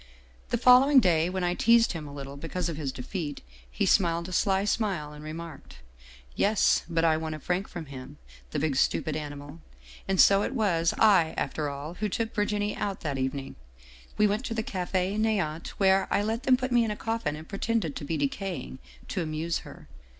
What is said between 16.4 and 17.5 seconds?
them put me in the coffin and